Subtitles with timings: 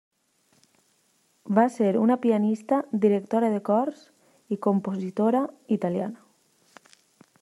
[1.59, 4.01] Va ser una pianista, directora de cors
[4.57, 5.43] i compositora
[5.77, 6.87] italiana.